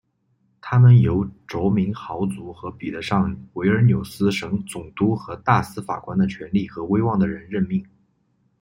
[0.61, 7.87] 他们由着名豪族和比得上维尔纽斯省总督和大司法官的权力和威望的人任命。